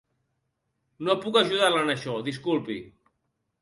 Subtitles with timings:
[1.09, 2.83] No puc ajudar-la en això, disculpi.